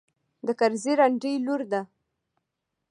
د 0.45 0.49
کرزي 0.59 0.93
رنډۍ 0.99 1.33
لور 1.45 1.61
ده. 1.71 1.81